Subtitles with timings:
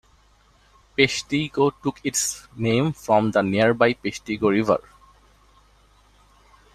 [0.97, 4.81] Peshtigo took its name from the nearby Peshtigo River.